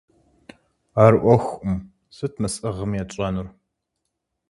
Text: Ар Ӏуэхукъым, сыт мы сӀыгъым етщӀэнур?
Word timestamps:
Ар 1.03 1.13
Ӏуэхукъым, 1.21 1.79
сыт 2.15 2.33
мы 2.41 2.47
сӀыгъым 2.53 2.91
етщӀэнур? 3.01 3.47